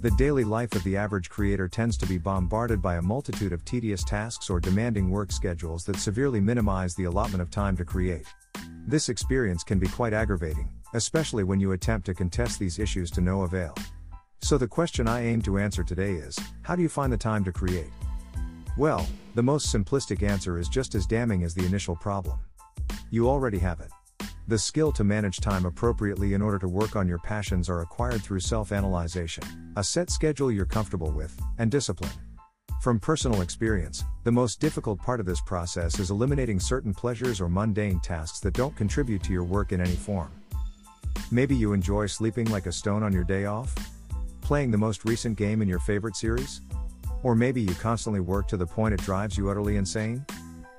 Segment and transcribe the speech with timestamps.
[0.00, 3.66] The daily life of the average creator tends to be bombarded by a multitude of
[3.66, 8.24] tedious tasks or demanding work schedules that severely minimize the allotment of time to create.
[8.86, 13.20] This experience can be quite aggravating, especially when you attempt to contest these issues to
[13.20, 13.74] no avail.
[14.40, 17.44] So, the question I aim to answer today is how do you find the time
[17.44, 17.92] to create?
[18.78, 22.38] Well, the most simplistic answer is just as damning as the initial problem.
[23.10, 23.90] You already have it.
[24.48, 28.22] The skill to manage time appropriately in order to work on your passions are acquired
[28.22, 29.44] through self analyzation,
[29.76, 32.12] a set schedule you're comfortable with, and discipline.
[32.80, 37.48] From personal experience, the most difficult part of this process is eliminating certain pleasures or
[37.48, 40.30] mundane tasks that don't contribute to your work in any form.
[41.30, 43.74] Maybe you enjoy sleeping like a stone on your day off?
[44.40, 46.62] Playing the most recent game in your favorite series?
[47.22, 50.24] Or maybe you constantly work to the point it drives you utterly insane?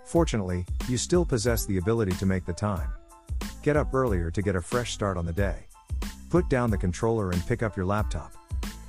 [0.04, 2.92] Fortunately, you still possess the ability to make the time.
[3.64, 5.68] Get up earlier to get a fresh start on the day.
[6.32, 8.34] Put down the controller and pick up your laptop.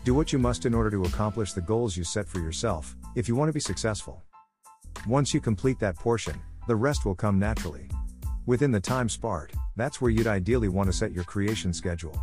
[0.03, 3.29] Do what you must in order to accomplish the goals you set for yourself, if
[3.29, 4.23] you want to be successful.
[5.07, 7.87] Once you complete that portion, the rest will come naturally.
[8.47, 12.19] Within the time sparred, that's where you'd ideally want to set your creation schedule.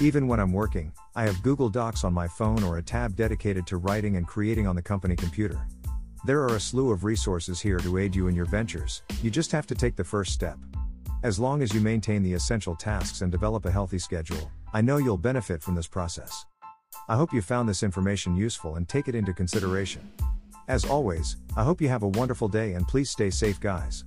[0.00, 3.66] Even when I'm working, I have Google Docs on my phone or a tab dedicated
[3.66, 5.60] to writing and creating on the company computer.
[6.24, 9.50] There are a slew of resources here to aid you in your ventures, you just
[9.50, 10.56] have to take the first step.
[11.22, 14.96] As long as you maintain the essential tasks and develop a healthy schedule, I know
[14.96, 16.46] you'll benefit from this process.
[17.10, 20.10] I hope you found this information useful and take it into consideration.
[20.66, 24.04] As always, I hope you have a wonderful day and please stay safe, guys.